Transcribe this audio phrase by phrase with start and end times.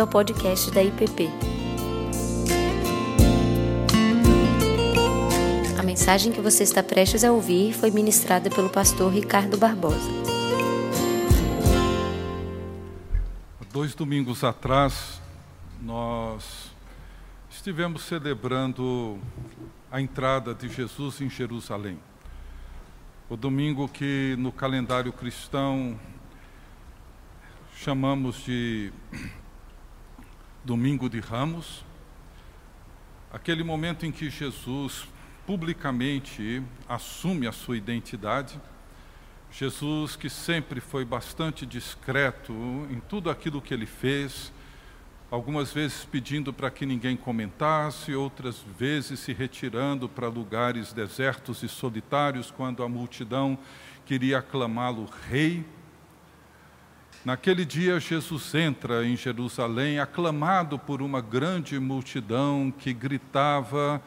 [0.00, 1.28] bem-vindo ao podcast da IPP.
[5.78, 10.10] A mensagem que você está prestes a ouvir foi ministrada pelo pastor Ricardo Barbosa.
[13.72, 15.20] Dois domingos atrás,
[15.80, 16.72] nós
[17.50, 19.18] estivemos celebrando
[19.90, 21.98] a entrada de Jesus em Jerusalém.
[23.28, 25.98] O domingo que no calendário cristão
[27.76, 28.92] chamamos de
[30.62, 31.82] Domingo de Ramos,
[33.32, 35.08] aquele momento em que Jesus
[35.46, 38.60] publicamente assume a sua identidade.
[39.50, 42.52] Jesus, que sempre foi bastante discreto
[42.90, 44.52] em tudo aquilo que ele fez,
[45.30, 51.68] algumas vezes pedindo para que ninguém comentasse, outras vezes se retirando para lugares desertos e
[51.68, 53.58] solitários quando a multidão
[54.04, 55.64] queria aclamá-lo rei.
[57.22, 64.00] Naquele dia, Jesus entra em Jerusalém, aclamado por uma grande multidão que gritava: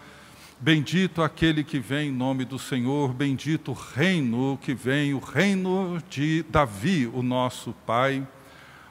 [0.59, 6.01] Bendito aquele que vem em nome do Senhor, bendito o reino que vem, o reino
[6.09, 8.27] de Davi, o nosso Pai.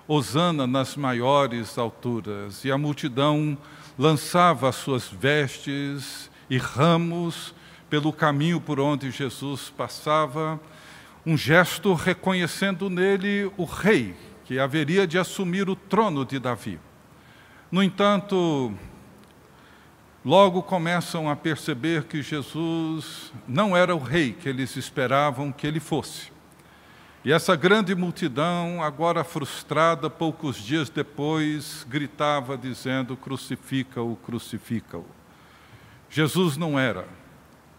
[0.07, 2.65] Osana nas maiores alturas.
[2.65, 3.59] E a multidão
[3.99, 7.53] lançava as suas vestes e ramos
[7.91, 10.61] pelo caminho por onde Jesus passava
[11.25, 16.81] um gesto reconhecendo nele o rei que haveria de assumir o trono de Davi.
[17.71, 18.75] No entanto,
[20.25, 25.81] logo começam a perceber que Jesus não era o rei que eles esperavam que ele
[25.81, 26.33] fosse.
[27.25, 35.07] E essa grande multidão, agora frustrada, poucos dias depois, gritava dizendo: Crucifica-o, crucifica-o.
[36.11, 37.07] Jesus não era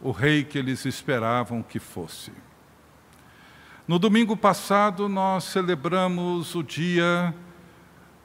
[0.02, 2.32] o rei que eles esperavam que fosse.
[3.86, 7.36] No domingo passado, nós celebramos o dia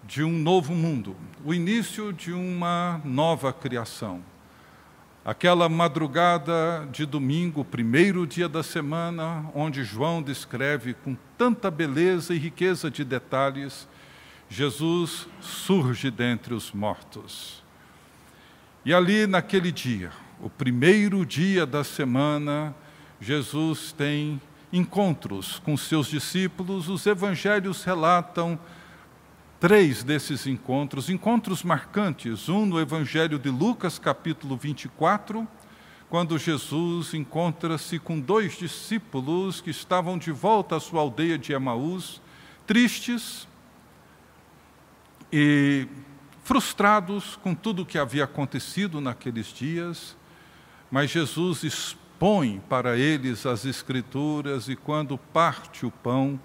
[0.05, 4.22] de um novo mundo, o início de uma nova criação.
[5.25, 12.38] Aquela madrugada de domingo, primeiro dia da semana, onde João descreve com tanta beleza e
[12.38, 13.88] riqueza de detalhes,
[14.49, 17.65] Jesus surge dentre os mortos.
[18.84, 22.72] E ali, naquele dia, o primeiro dia da semana,
[23.21, 24.41] Jesus tem
[24.73, 28.59] encontros com seus discípulos, os evangelhos relatam
[29.59, 32.49] três desses encontros, encontros marcantes.
[32.49, 35.47] Um no Evangelho de Lucas, capítulo 24,
[36.09, 42.21] quando Jesus encontra-se com dois discípulos que estavam de volta à sua aldeia de Emaús,
[42.67, 43.49] tristes
[45.33, 45.87] e
[46.45, 50.17] frustrados com tudo o que havia acontecido naqueles dias,
[50.91, 52.07] mas Jesus expõe
[52.69, 56.39] para eles as Escrituras e, quando parte o pão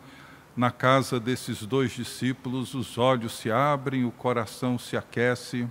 [0.56, 5.68] na casa desses dois discípulos, os olhos se abrem, o coração se aquece,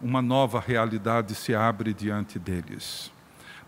[0.00, 3.12] uma nova realidade se abre diante deles.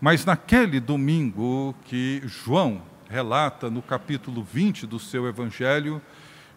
[0.01, 6.01] Mas naquele domingo que João relata no capítulo 20 do seu evangelho,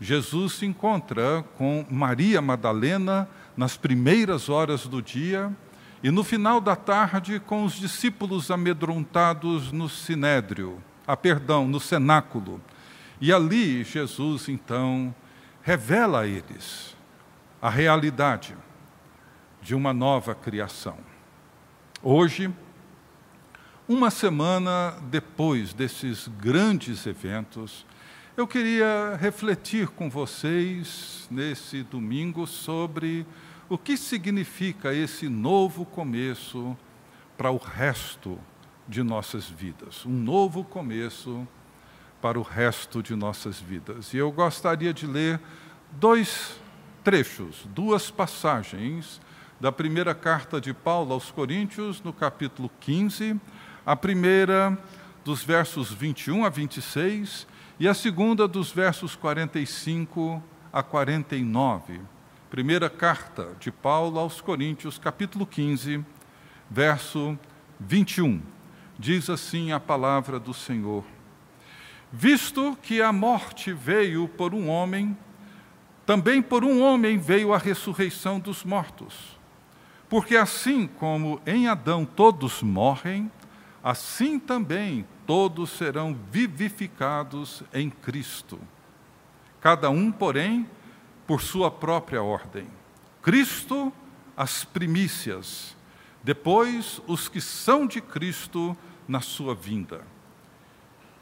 [0.00, 5.54] Jesus se encontra com Maria Madalena nas primeiras horas do dia
[6.02, 12.60] e no final da tarde, com os discípulos amedrontados no sinédrio, ah, perdão, no cenáculo.
[13.20, 15.14] E ali Jesus então
[15.62, 16.96] revela a eles
[17.60, 18.56] a realidade
[19.60, 20.96] de uma nova criação.
[22.02, 22.50] Hoje,
[23.86, 27.84] uma semana depois desses grandes eventos,
[28.38, 33.26] eu queria refletir com vocês nesse domingo sobre
[33.70, 36.76] o que significa esse novo começo
[37.38, 38.36] para o resto
[38.88, 40.04] de nossas vidas?
[40.04, 41.46] Um novo começo
[42.20, 44.12] para o resto de nossas vidas.
[44.12, 45.40] E eu gostaria de ler
[45.92, 46.60] dois
[47.04, 49.20] trechos, duas passagens
[49.60, 53.40] da primeira carta de Paulo aos Coríntios, no capítulo 15,
[53.86, 54.76] a primeira
[55.24, 57.46] dos versos 21 a 26
[57.78, 60.42] e a segunda dos versos 45
[60.72, 62.00] a 49
[62.50, 66.04] Primeira carta de Paulo aos Coríntios, capítulo 15,
[66.68, 67.38] verso
[67.78, 68.42] 21.
[68.98, 71.04] Diz assim a palavra do Senhor:
[72.10, 75.16] Visto que a morte veio por um homem,
[76.04, 79.38] também por um homem veio a ressurreição dos mortos.
[80.08, 83.30] Porque assim como em Adão todos morrem,
[83.80, 88.58] assim também todos serão vivificados em Cristo.
[89.60, 90.66] Cada um, porém,
[91.30, 92.66] por sua própria ordem.
[93.22, 93.92] Cristo,
[94.36, 95.76] as primícias,
[96.24, 100.00] depois os que são de Cristo na sua vinda.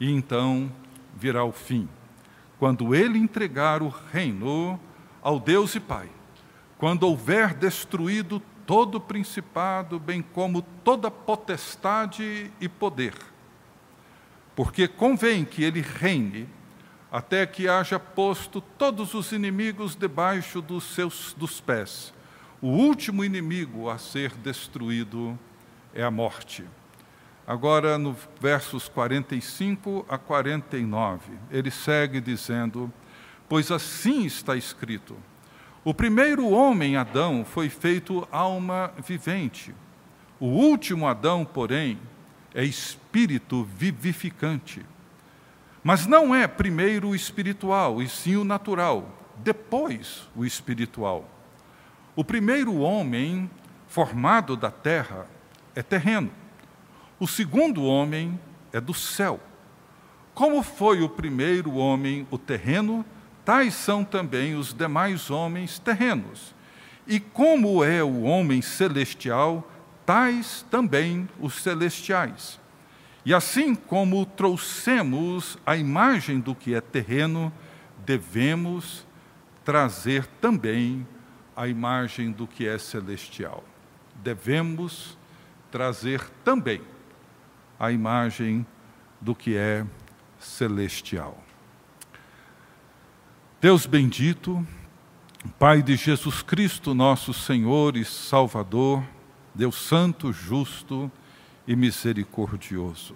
[0.01, 0.73] E então
[1.15, 1.87] virá o fim,
[2.59, 4.81] quando ele entregar o reino
[5.21, 6.09] ao Deus e Pai,
[6.79, 13.13] quando houver destruído todo principado, bem como toda potestade e poder.
[14.57, 16.49] Porque convém que ele reine
[17.11, 22.13] até que haja posto todos os inimigos debaixo dos seus dos pés.
[22.61, 25.39] O último inimigo a ser destruído
[25.95, 26.65] é a morte.
[27.47, 32.93] Agora, no versos 45 a 49, ele segue dizendo:
[33.49, 35.17] Pois assim está escrito:
[35.83, 39.75] O primeiro homem, Adão, foi feito alma vivente.
[40.39, 41.99] O último Adão, porém,
[42.55, 44.85] é espírito vivificante.
[45.89, 49.09] Mas não é primeiro o espiritual, e sim o natural,
[49.39, 51.27] depois o espiritual.
[52.15, 53.51] O primeiro homem
[53.87, 55.27] formado da terra
[55.75, 56.31] é terreno
[57.21, 58.39] o segundo homem
[58.73, 59.41] é do céu.
[60.35, 63.05] Como foi o primeiro homem o terreno,
[63.45, 66.55] tais são também os demais homens terrenos.
[67.07, 69.69] E como é o homem celestial,
[70.07, 72.61] tais também os celestiais.
[73.25, 77.53] E assim como trouxemos a imagem do que é terreno,
[78.05, 79.07] devemos
[79.65, 81.07] trazer também
[81.55, 83.65] a imagem do que é celestial.
[84.23, 85.19] Devemos
[85.71, 86.81] trazer também
[87.79, 88.67] a imagem
[89.21, 89.85] do que é
[90.39, 91.43] celestial.
[93.61, 94.67] Deus bendito,
[95.59, 99.05] Pai de Jesus Cristo, nosso Senhor e Salvador,
[99.55, 101.11] Deus Santo, justo
[101.69, 103.15] e misericordioso.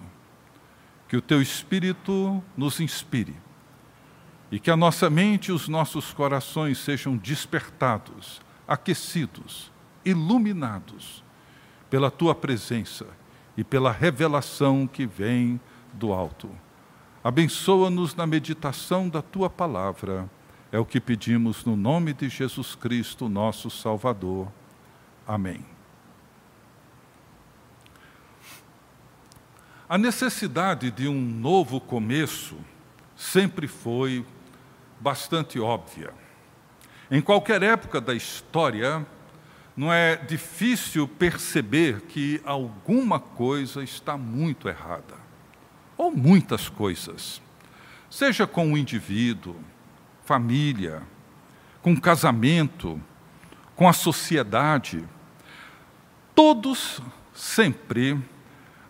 [1.09, 3.35] Que o Teu Espírito nos inspire
[4.51, 9.71] e que a nossa mente e os nossos corações sejam despertados, aquecidos,
[10.05, 11.23] iluminados
[11.89, 13.07] pela Tua presença
[13.57, 15.59] e pela revelação que vem
[15.91, 16.49] do alto.
[17.23, 20.29] Abençoa-nos na meditação da tua palavra.
[20.71, 24.51] É o que pedimos no nome de Jesus Cristo, nosso Salvador.
[25.25, 25.72] Amém.
[29.87, 32.55] A necessidade de um novo começo
[33.17, 34.25] sempre foi
[34.99, 36.13] bastante óbvia.
[37.11, 39.05] Em qualquer época da história,
[39.75, 45.15] não é difícil perceber que alguma coisa está muito errada,
[45.97, 47.41] ou muitas coisas,
[48.09, 49.55] seja com o indivíduo,
[50.23, 51.03] família,
[51.81, 53.01] com casamento,
[53.75, 55.03] com a sociedade.
[56.33, 57.01] Todos
[57.33, 58.17] sempre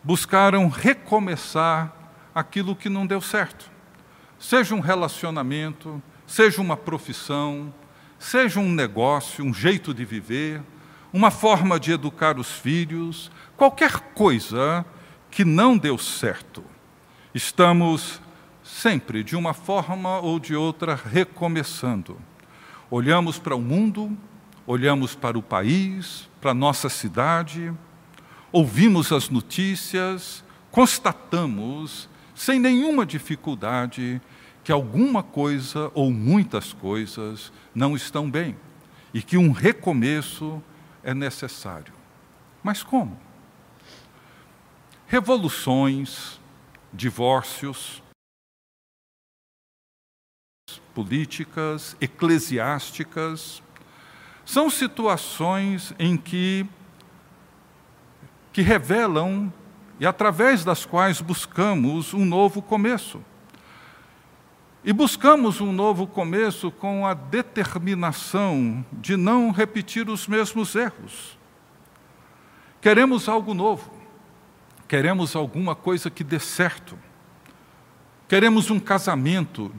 [0.04, 1.94] buscaram recomeçar
[2.36, 3.72] aquilo que não deu certo.
[4.38, 7.74] Seja um relacionamento, seja uma profissão,
[8.20, 10.62] seja um negócio, um jeito de viver,
[11.14, 14.86] uma forma de educar os filhos, qualquer coisa
[15.30, 16.64] que não deu certo.
[17.34, 18.22] Estamos
[18.64, 22.18] sempre, de uma forma ou de outra, recomeçando.
[22.90, 24.18] Olhamos para o mundo,
[24.66, 27.74] olhamos para o país, para a nossa cidade,
[28.54, 34.22] ouvimos as notícias, constatamos, sem nenhuma dificuldade,
[34.64, 38.56] que alguma coisa ou muitas coisas não estão bem
[39.14, 40.64] e que um recomeço
[41.04, 41.94] é necessário.
[42.64, 43.20] Mas como?
[45.08, 46.40] Revoluções,
[46.94, 48.02] divórcios,
[50.94, 53.62] políticas, eclesiásticas,
[54.46, 56.66] são situações em que,
[58.54, 59.52] que revelam
[60.00, 63.20] e através das quais buscamos um novo começo.
[64.86, 71.38] E buscamos um novo começo com a determinação de não repetir os mesmos erros.
[72.80, 73.92] Queremos algo novo,
[74.88, 77.00] queremos alguma coisa que dê certo,
[78.28, 79.74] queremos um casamento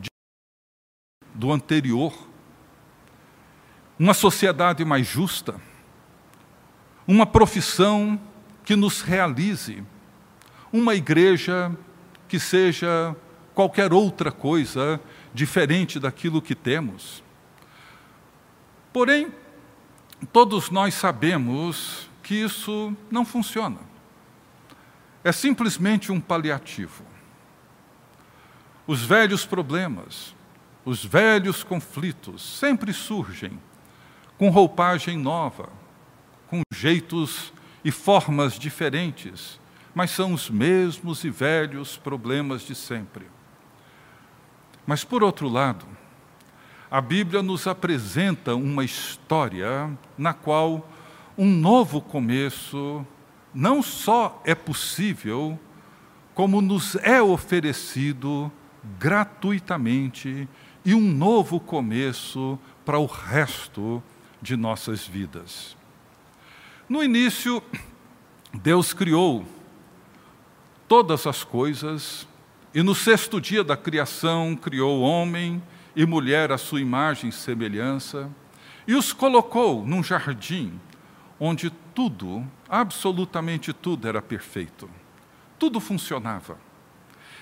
[1.34, 2.14] do anterior,
[3.98, 5.60] uma sociedade mais justa,
[7.06, 8.18] uma profissão
[8.64, 9.85] que nos realize,
[10.73, 11.71] uma igreja
[12.26, 13.14] que seja
[13.54, 15.00] qualquer outra coisa
[15.33, 17.23] diferente daquilo que temos.
[18.92, 19.33] Porém,
[20.33, 23.78] todos nós sabemos que isso não funciona.
[25.23, 27.04] É simplesmente um paliativo.
[28.87, 30.35] Os velhos problemas,
[30.85, 33.59] os velhos conflitos sempre surgem
[34.37, 35.68] com roupagem nova,
[36.47, 37.52] com jeitos
[37.84, 39.60] e formas diferentes,
[39.94, 43.26] mas são os mesmos e velhos problemas de sempre.
[44.86, 45.86] Mas, por outro lado,
[46.90, 50.88] a Bíblia nos apresenta uma história na qual
[51.36, 53.06] um novo começo
[53.52, 55.58] não só é possível,
[56.34, 58.50] como nos é oferecido
[58.98, 60.48] gratuitamente
[60.84, 64.02] e um novo começo para o resto
[64.42, 65.76] de nossas vidas.
[66.86, 67.62] No início,
[68.52, 69.46] Deus criou
[70.86, 72.28] todas as coisas,
[72.74, 75.62] e no sexto dia da criação criou homem
[75.96, 78.30] e mulher à sua imagem e semelhança,
[78.86, 80.78] e os colocou num jardim
[81.40, 84.90] onde tudo, absolutamente tudo, era perfeito.
[85.58, 86.58] Tudo funcionava.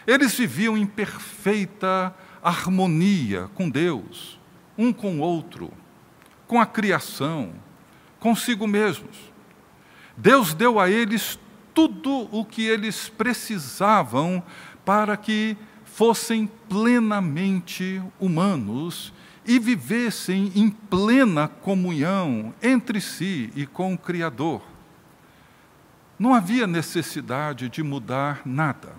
[0.07, 4.39] Eles viviam em perfeita harmonia com Deus,
[4.79, 5.73] um com o outro,
[6.47, 7.53] com a criação,
[8.21, 9.32] consigo mesmos.
[10.17, 11.39] Deus deu a eles
[11.75, 14.43] tudo o que eles precisavam
[14.85, 19.13] para que fossem plenamente humanos
[19.45, 24.63] e vivessem em plena comunhão entre si e com o Criador.
[26.19, 28.95] Não havia necessidade de mudar nada,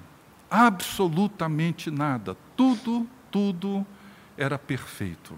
[0.51, 2.35] absolutamente nada.
[2.55, 3.85] Tudo, tudo
[4.37, 5.33] era perfeito.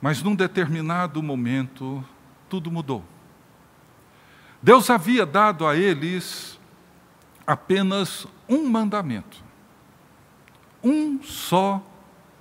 [0.00, 2.04] Mas num determinado momento,
[2.48, 3.11] tudo mudou.
[4.62, 6.58] Deus havia dado a eles
[7.44, 9.42] apenas um mandamento.
[10.82, 11.84] Um só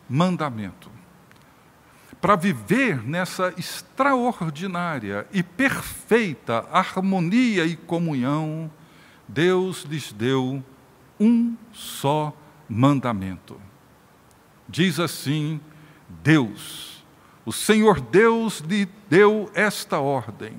[0.08, 0.92] mandamento.
[2.22, 8.70] Para viver nessa extraordinária e perfeita harmonia e comunhão,
[9.28, 10.64] Deus lhes deu
[11.20, 12.32] um só
[12.70, 13.60] mandamento.
[14.70, 15.60] Diz assim:
[16.08, 17.04] Deus,
[17.44, 20.56] o Senhor Deus lhe deu esta ordem: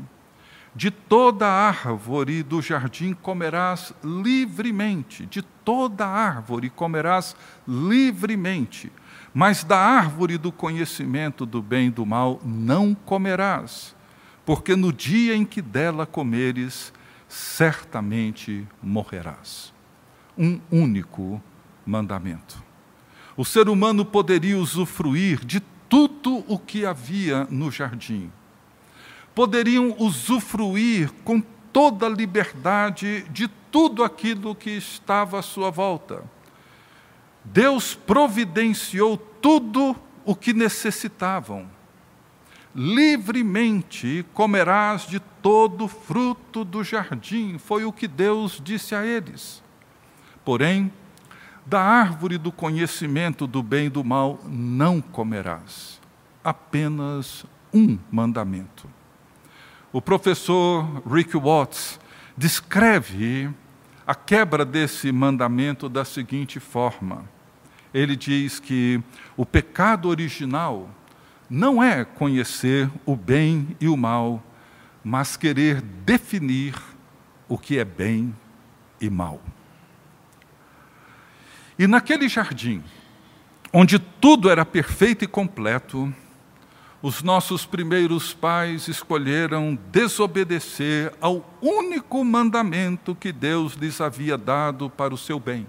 [0.75, 7.37] de toda árvore do jardim comerás livremente, de toda árvore comerás
[7.69, 8.91] livremente,
[9.35, 13.95] mas da árvore do conhecimento do bem e do mal não comerás,
[14.47, 16.93] porque no dia em que dela comeres,
[17.29, 19.73] certamente morrerás.
[20.37, 21.43] Um único
[21.85, 22.63] mandamento.
[23.37, 28.31] O ser humano poderia usufruir de tudo o que havia no jardim
[29.35, 31.41] poderiam usufruir com
[31.73, 36.23] toda a liberdade de tudo aquilo que estava à sua volta.
[37.45, 41.67] Deus providenciou tudo o que necessitavam.
[42.75, 49.63] Livremente comerás de todo fruto do jardim, foi o que Deus disse a eles.
[50.45, 50.91] Porém,
[51.67, 56.01] da árvore do conhecimento do bem e do mal não comerás.
[56.43, 58.89] Apenas um mandamento.
[59.93, 62.01] O professor Rick Watts
[62.35, 63.51] descreve
[64.07, 67.29] a quebra desse mandamento da seguinte forma:
[67.93, 69.03] ele diz que
[69.37, 70.89] o pecado original
[71.49, 74.43] não é conhecer o bem e o mal,
[75.05, 76.75] mas querer definir
[77.47, 78.35] o que é bem
[78.99, 79.43] e mal.
[81.79, 82.83] E naquele jardim,
[83.71, 86.15] onde tudo era perfeito e completo,
[87.03, 95.13] os nossos primeiros pais escolheram desobedecer ao único mandamento que Deus lhes havia dado para
[95.13, 95.67] o seu bem.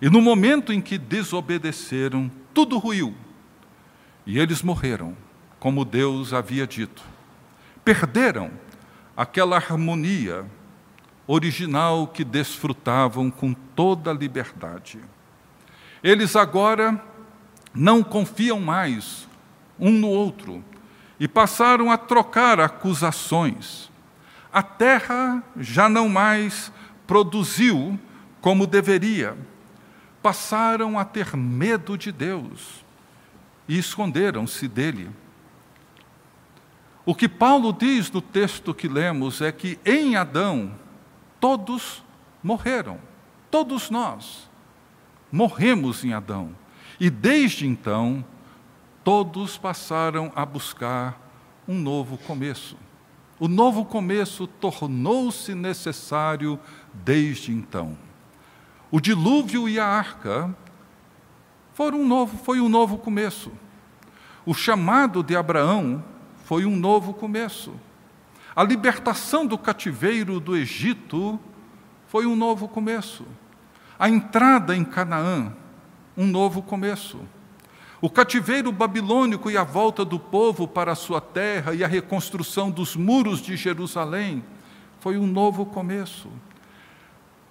[0.00, 3.14] E no momento em que desobedeceram, tudo ruiu.
[4.26, 5.16] E eles morreram,
[5.58, 7.02] como Deus havia dito.
[7.82, 8.50] Perderam
[9.16, 10.44] aquela harmonia
[11.26, 14.98] original que desfrutavam com toda a liberdade.
[16.02, 17.02] Eles agora
[17.72, 19.29] não confiam mais
[19.80, 20.62] um no outro
[21.18, 23.90] e passaram a trocar acusações.
[24.52, 26.72] A terra já não mais
[27.06, 27.98] produziu
[28.40, 29.36] como deveria.
[30.22, 32.84] Passaram a ter medo de Deus
[33.68, 35.10] e esconderam-se dele.
[37.04, 40.74] O que Paulo diz no texto que lemos é que em Adão
[41.38, 42.02] todos
[42.42, 42.98] morreram,
[43.50, 44.48] todos nós
[45.32, 46.54] morremos em Adão.
[46.98, 48.24] E desde então
[49.10, 51.20] todos passaram a buscar
[51.66, 52.76] um novo começo.
[53.40, 56.60] O novo começo tornou-se necessário
[56.94, 57.98] desde então.
[58.88, 60.56] O dilúvio e a arca
[61.72, 63.50] foram um novo, foi um novo começo.
[64.46, 66.04] O chamado de Abraão
[66.44, 67.74] foi um novo começo.
[68.54, 71.36] A libertação do cativeiro do Egito
[72.06, 73.26] foi um novo começo.
[73.98, 75.52] A entrada em Canaã,
[76.16, 77.18] um novo começo.
[78.02, 82.70] O cativeiro babilônico e a volta do povo para a sua terra e a reconstrução
[82.70, 84.42] dos muros de Jerusalém
[85.00, 86.30] foi um novo começo.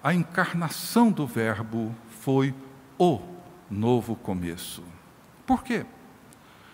[0.04, 2.56] A encarnação do Verbo foi
[2.98, 3.20] o
[3.70, 4.84] novo começo.
[5.46, 5.86] Por quê?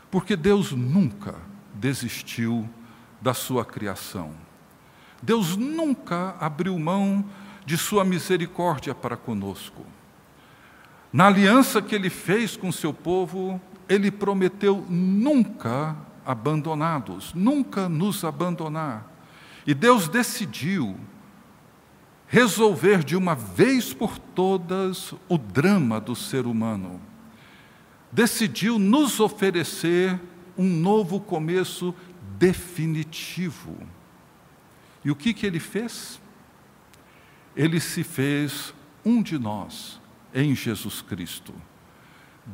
[0.09, 1.35] Porque Deus nunca
[1.73, 2.69] desistiu
[3.21, 4.31] da sua criação.
[5.21, 7.25] Deus nunca abriu mão
[7.65, 9.85] de sua misericórdia para conosco.
[11.15, 15.95] Na aliança que ele fez com seu povo, ele prometeu nunca
[16.25, 19.09] abandonados, nunca nos abandonar.
[19.65, 20.99] E Deus decidiu
[22.27, 26.99] resolver de uma vez por todas o drama do ser humano.
[28.11, 30.19] Decidiu nos oferecer
[30.57, 31.95] um novo começo
[32.37, 33.77] definitivo.
[35.01, 36.19] E o que, que ele fez?
[37.55, 38.73] Ele se fez
[39.05, 40.03] um de nós
[40.35, 41.53] em Jesus Cristo.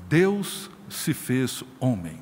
[0.08, 2.20] Deus se fez homem.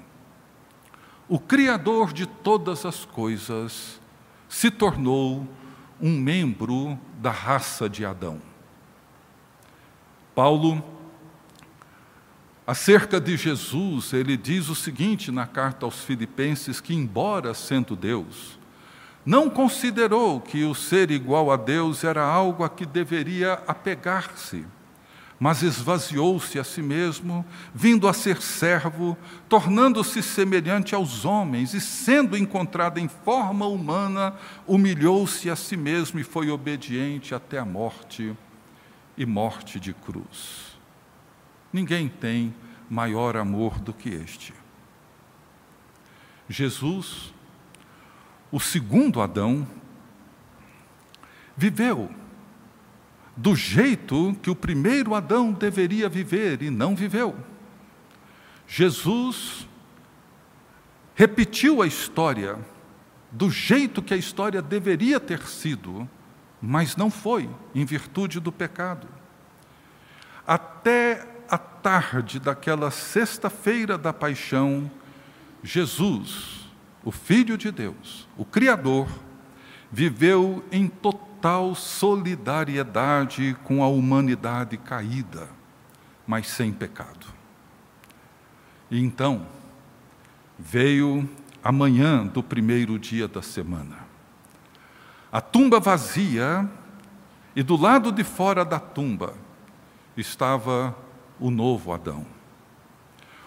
[1.27, 3.99] O Criador de todas as coisas
[4.47, 5.47] se tornou
[6.01, 8.41] um membro da raça de Adão.
[10.33, 10.83] Paulo,
[12.65, 18.57] acerca de Jesus, ele diz o seguinte na carta aos Filipenses: que, embora sendo Deus,
[19.25, 24.65] não considerou que o ser igual a Deus era algo a que deveria apegar-se
[25.39, 29.17] mas esvaziou-se a si mesmo, vindo a ser servo,
[29.47, 34.35] tornando-se semelhante aos homens, e sendo encontrado em forma humana,
[34.67, 38.35] humilhou-se a si mesmo e foi obediente até a morte
[39.17, 40.77] e morte de cruz.
[41.71, 42.53] Ninguém tem
[42.89, 44.53] maior amor do que este.
[46.49, 47.33] Jesus,
[48.51, 49.65] o segundo Adão,
[51.55, 52.09] viveu
[53.39, 57.37] do jeito que o primeiro Adão deveria viver e não viveu.
[58.67, 59.65] Jesus
[61.15, 62.59] repetiu a história
[63.31, 66.07] do jeito que a história deveria ter sido,
[66.61, 69.07] mas não foi, em virtude do pecado.
[70.45, 74.91] Até a tarde daquela sexta-feira da paixão,
[75.63, 76.69] Jesus,
[77.05, 79.07] o Filho de Deus, o Criador,
[79.89, 85.47] viveu em total total solidariedade com a humanidade caída,
[86.27, 87.27] mas sem pecado.
[88.91, 89.45] E então,
[90.57, 91.29] veio
[91.63, 93.99] a manhã do primeiro dia da semana.
[95.31, 96.69] A tumba vazia,
[97.55, 99.33] e do lado de fora da tumba
[100.17, 100.93] estava
[101.39, 102.25] o novo Adão,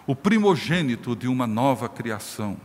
[0.07, 2.57] o primogênito de uma nova criação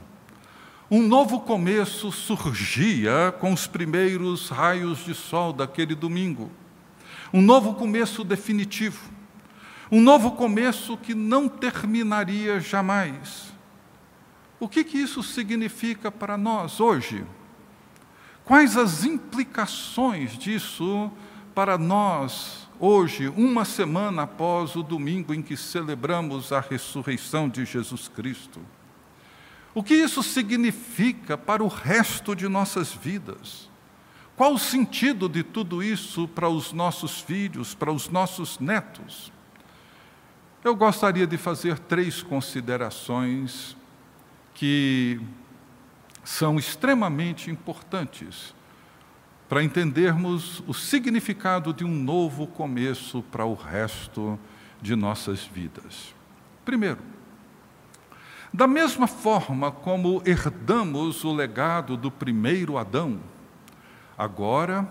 [0.90, 6.50] um novo começo surgia com os primeiros raios de sol daquele domingo.
[7.30, 8.98] Um novo começo definitivo.
[9.92, 13.52] Um novo começo que não terminaria jamais.
[14.58, 17.22] O que, que isso significa para nós hoje?
[18.42, 21.10] Quais as implicações disso
[21.54, 28.08] para nós hoje, uma semana após o domingo em que celebramos a ressurreição de Jesus
[28.08, 28.60] Cristo?
[29.74, 33.68] O que isso significa para o resto de nossas vidas?
[34.36, 39.32] Qual o sentido de tudo isso para os nossos filhos, para os nossos netos?
[40.64, 43.76] Eu gostaria de fazer três considerações
[44.54, 45.20] que
[46.24, 48.54] são extremamente importantes
[49.48, 54.38] para entendermos o significado de um novo começo para o resto
[54.80, 56.14] de nossas vidas.
[56.64, 56.98] Primeiro,
[58.52, 63.20] da mesma forma como herdamos o legado do primeiro Adão,
[64.16, 64.90] agora,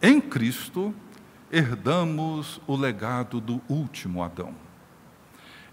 [0.00, 0.94] em Cristo,
[1.50, 4.54] herdamos o legado do último Adão.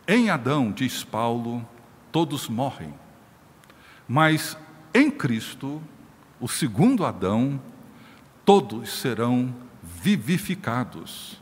[0.07, 1.67] Em Adão, diz Paulo,
[2.11, 2.93] todos morrem,
[4.07, 4.57] mas
[4.93, 5.81] em Cristo,
[6.39, 7.59] o segundo Adão,
[8.45, 11.41] todos serão vivificados.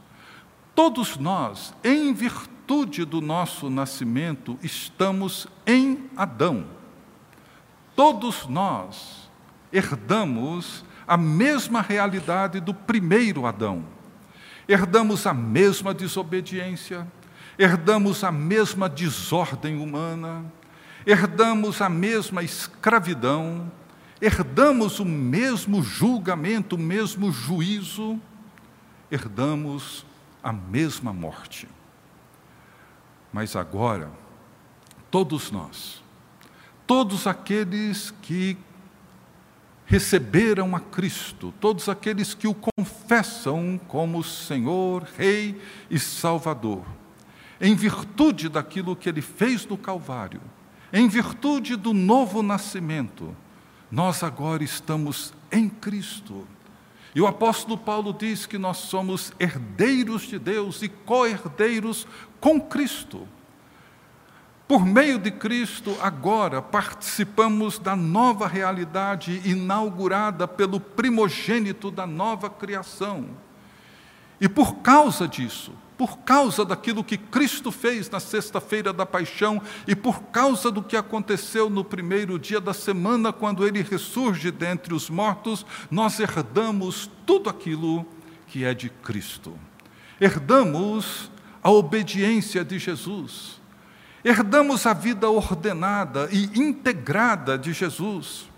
[0.73, 6.65] Todos nós, em virtude virtude do nosso nascimento, estamos em Adão.
[7.93, 9.29] Todos nós
[9.71, 13.83] herdamos a mesma realidade do primeiro Adão.
[14.65, 17.05] Herdamos a mesma desobediência,
[17.59, 20.45] herdamos a mesma desordem humana,
[21.05, 23.69] herdamos a mesma escravidão,
[24.21, 28.17] herdamos o mesmo julgamento, o mesmo juízo,
[29.11, 30.05] herdamos
[30.41, 31.67] a mesma morte.
[33.33, 34.11] Mas agora,
[35.09, 36.03] todos nós,
[36.85, 38.55] todos aqueles que
[39.85, 46.85] receberam a Cristo, todos aqueles que o confessam como Senhor, Rei e Salvador,
[47.59, 50.41] em virtude daquilo que ele fez no Calvário,
[50.91, 53.35] em virtude do novo nascimento,
[53.89, 56.47] nós agora estamos em Cristo.
[57.15, 62.07] E o apóstolo Paulo diz que nós somos herdeiros de Deus e co-herdeiros
[62.43, 63.25] com Cristo.
[64.67, 73.29] Por meio de Cristo, agora participamos da nova realidade inaugurada pelo primogênito da nova criação.
[74.41, 79.95] E por causa disso, por causa daquilo que Cristo fez na sexta-feira da paixão e
[79.95, 85.09] por causa do que aconteceu no primeiro dia da semana, quando ele ressurge dentre os
[85.09, 88.05] mortos, nós herdamos tudo aquilo
[88.47, 89.57] que é de Cristo.
[90.19, 91.31] Herdamos
[91.63, 93.61] a obediência de Jesus.
[94.23, 98.49] Herdamos a vida ordenada e integrada de Jesus.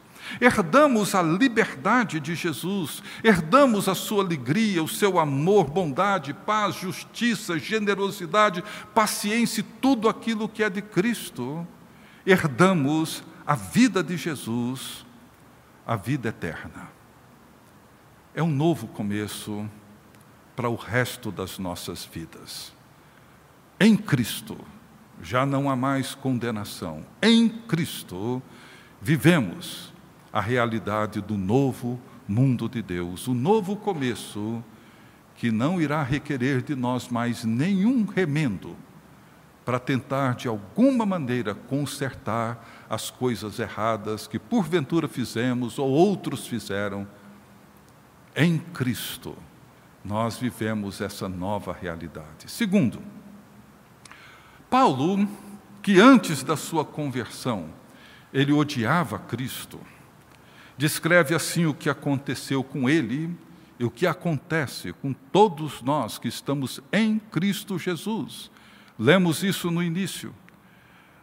[0.41, 7.60] Herdamos a liberdade de Jesus, herdamos a sua alegria, o seu amor, bondade, paz, justiça,
[7.60, 8.63] generosidade,
[8.94, 11.65] paciência e tudo aquilo que é de Cristo.
[12.26, 15.06] Herdamos a vida de Jesus,
[15.86, 16.89] a vida eterna.
[18.34, 19.70] É um novo começo
[20.56, 22.75] para o resto das nossas vidas.
[23.80, 24.58] Em Cristo
[25.22, 27.06] já não há mais condenação.
[27.22, 28.42] Em Cristo
[29.02, 29.94] vivemos
[30.32, 34.64] a realidade do novo mundo de Deus, o novo começo
[35.36, 38.76] que não irá requerer de nós mais nenhum remendo
[39.66, 47.08] para tentar de alguma maneira consertar as coisas erradas que porventura fizemos ou outros fizeram.
[48.36, 49.36] Em Cristo,
[50.04, 52.50] nós vivemos essa nova realidade.
[52.50, 53.02] Segundo,
[54.78, 55.26] Paulo,
[55.82, 57.70] que antes da sua conversão,
[58.34, 59.80] ele odiava Cristo,
[60.78, 63.34] descreve assim o que aconteceu com ele
[63.80, 68.52] e o que acontece com todos nós que estamos em Cristo Jesus.
[69.00, 70.36] Lemos isso no início.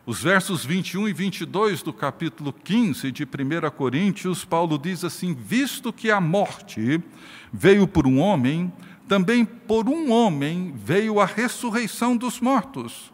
[0.06, 5.92] Os versos 21 e 22 do capítulo 15 de 1 Coríntios, Paulo diz assim: Visto
[5.92, 7.04] que a morte
[7.52, 8.72] veio por um homem,
[9.06, 13.11] também por um homem veio a ressurreição dos mortos.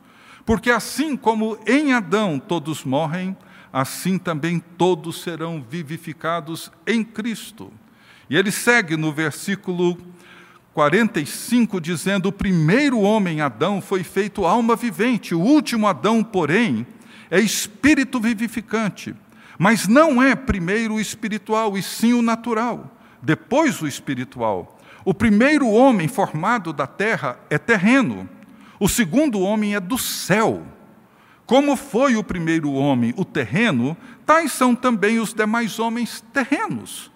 [0.49, 3.37] Porque assim como em Adão todos morrem,
[3.71, 7.71] assim também todos serão vivificados em Cristo.
[8.31, 9.99] E ele segue no versículo
[10.73, 16.87] 45, dizendo: O primeiro homem, Adão, foi feito alma vivente, o último Adão, porém,
[17.31, 19.15] é espírito vivificante.
[19.59, 24.79] Mas não é primeiro o espiritual, e sim o natural, depois o espiritual.
[25.05, 28.27] O primeiro homem formado da terra é terreno,
[28.79, 30.67] o segundo homem é do céu.
[31.47, 37.11] Como foi o primeiro homem o terreno, tais são também os demais homens terrenos.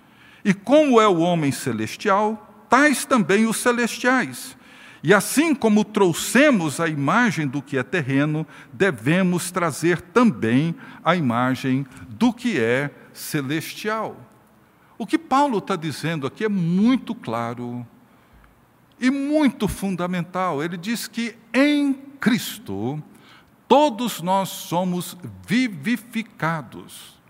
[0.45, 4.57] E como é o homem celestial, tais também os celestiais.
[5.03, 11.85] E assim como trouxemos a imagem do que é terreno, devemos trazer também a imagem
[12.09, 14.17] do que é celestial.
[14.97, 17.87] O que Paulo está dizendo aqui é muito claro
[19.03, 20.63] e muito fundamental.
[20.63, 23.03] Ele diz que em Cristo
[23.67, 27.21] todos nós somos vivificados.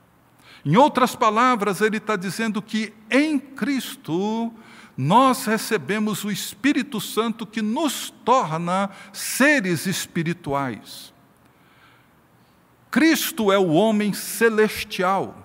[0.64, 4.52] Em outras palavras, ele está dizendo que em Cristo
[4.94, 11.12] nós recebemos o Espírito Santo que nos torna seres espirituais.
[12.90, 15.41] Cristo é o homem celestial.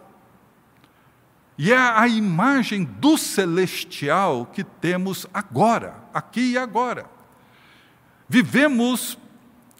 [1.57, 7.09] E é a imagem do celestial que temos agora, aqui e agora.
[8.29, 9.17] Vivemos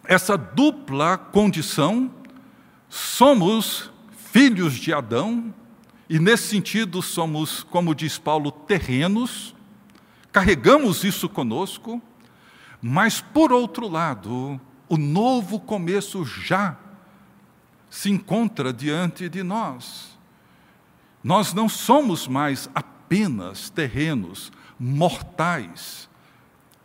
[0.04, 2.12] essa dupla condição,
[2.90, 3.92] somos
[4.32, 5.54] filhos de Adão,
[6.10, 9.54] e nesse sentido somos, como diz Paulo, terrenos,
[10.32, 12.02] carregamos isso conosco,
[12.82, 16.78] mas por outro lado, o novo começo já
[17.90, 20.17] se encontra diante de nós.
[21.28, 26.10] Nós não somos mais apenas terrenos, mortais,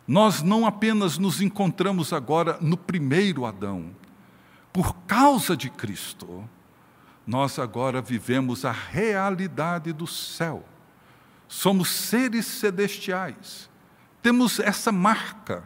[0.05, 3.95] nós não apenas nos encontramos agora no primeiro Adão,
[4.73, 6.43] por causa de Cristo,
[7.25, 10.65] nós agora vivemos a realidade do céu.
[11.47, 13.69] Somos seres celestiais,
[14.21, 15.63] temos essa marca,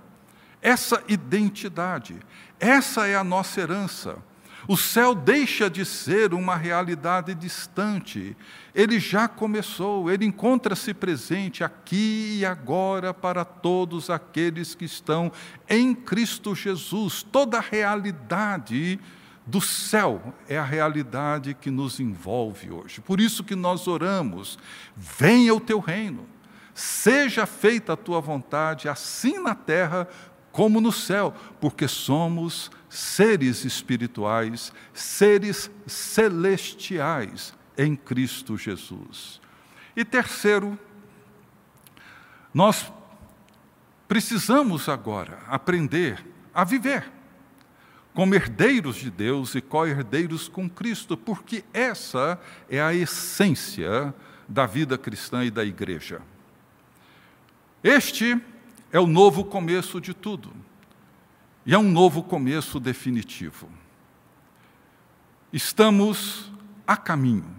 [0.61, 2.19] essa identidade,
[2.59, 4.19] essa é a nossa herança.
[4.67, 8.35] O céu deixa de ser uma realidade distante.
[8.75, 15.31] Ele já começou, ele encontra-se presente aqui e agora para todos aqueles que estão
[15.69, 17.23] em Cristo Jesus.
[17.23, 18.99] Toda a realidade
[19.45, 22.99] do céu é a realidade que nos envolve hoje.
[22.99, 24.59] Por isso que nós oramos:
[24.97, 26.27] venha o teu reino,
[26.73, 30.09] seja feita a tua vontade, assim na terra
[30.51, 39.41] como no céu, porque somos seres espirituais, seres celestiais em Cristo Jesus.
[39.95, 40.77] E terceiro,
[42.53, 42.91] nós
[44.07, 47.11] precisamos agora aprender a viver
[48.17, 54.11] como herdeiros de Deus e co-herdeiros com Cristo, porque essa é a essência
[54.47, 56.19] da vida cristã e da igreja.
[57.83, 58.41] Este
[58.91, 60.51] é o novo começo de tudo.
[61.67, 63.67] E é um novo começo definitivo.
[65.51, 66.49] Estamos
[66.87, 67.53] a caminho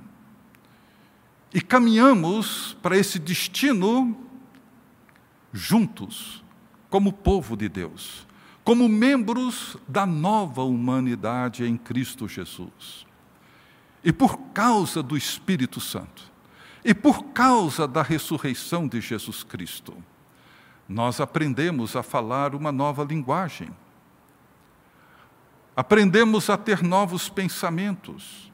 [1.53, 4.17] e caminhamos para esse destino
[5.53, 6.43] juntos,
[6.89, 8.27] como povo de Deus,
[8.65, 13.07] como membros da nova humanidade em Cristo Jesus.
[14.03, 16.33] E por causa do Espírito Santo,
[16.83, 19.95] e por causa da ressurreição de Jesus Cristo,
[20.89, 23.69] nós aprendemos a falar uma nova linguagem.
[25.79, 28.53] Aprendemos a ter novos pensamentos.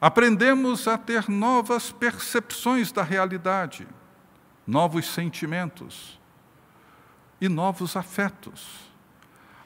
[0.00, 3.86] Aprendemos a ter novas percepções da realidade,
[4.66, 6.18] novos sentimentos
[7.38, 8.90] e novos afetos.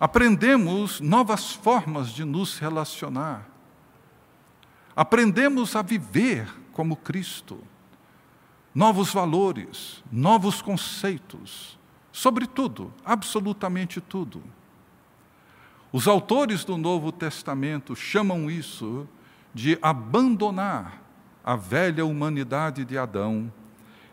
[0.01, 3.47] Aprendemos novas formas de nos relacionar.
[4.97, 7.63] Aprendemos a viver como Cristo
[8.75, 11.79] novos valores, novos conceitos,
[12.11, 14.43] sobre tudo, absolutamente tudo.
[15.93, 19.09] Os autores do Novo Testamento chamam isso
[19.55, 21.03] de abandonar
[21.43, 23.53] a velha humanidade de Adão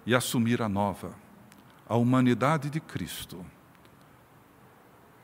[0.05, 1.13] e assumir a nova,
[1.87, 3.45] a humanidade de Cristo,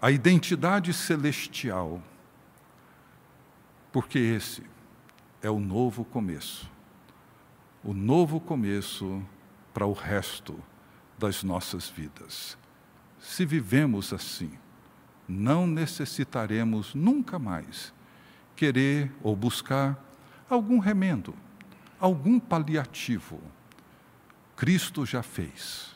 [0.01, 2.01] a identidade celestial,
[3.91, 4.63] porque esse
[5.41, 6.71] é o novo começo
[7.83, 9.23] o novo começo
[9.73, 10.59] para o resto
[11.17, 12.57] das nossas vidas.
[13.19, 14.51] Se vivemos assim,
[15.31, 17.93] não necessitaremos nunca mais
[18.55, 19.97] querer ou buscar
[20.49, 21.33] algum remendo,
[21.99, 23.41] algum paliativo.
[24.55, 25.95] Cristo já fez.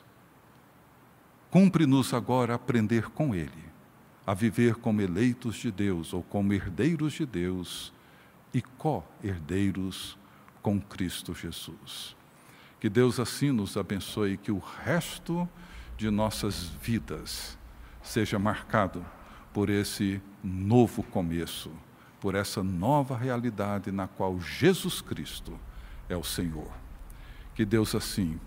[1.51, 3.65] Cumpre-nos agora aprender com Ele,
[4.25, 7.93] a viver como eleitos de Deus ou como herdeiros de Deus
[8.53, 10.17] e co-herdeiros
[10.61, 12.15] com Cristo Jesus.
[12.79, 15.47] Que Deus assim nos abençoe, que o resto
[15.97, 17.57] de nossas vidas
[18.01, 19.05] seja marcado
[19.55, 21.71] por esse novo começo,
[22.19, 25.57] por essa nova realidade na qual Jesus Cristo
[26.09, 26.67] é o Senhor.
[27.55, 28.37] Que Deus assim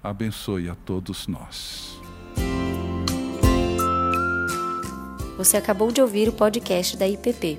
[0.00, 2.00] abençoe a todos nós.
[5.36, 7.58] Você acabou de ouvir o podcast da IPP.